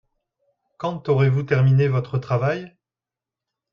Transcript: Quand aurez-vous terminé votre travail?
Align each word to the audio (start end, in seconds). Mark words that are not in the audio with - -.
Quand 0.79 1.09
aurez-vous 1.09 1.43
terminé 1.43 1.87
votre 1.87 2.17
travail? 2.17 2.75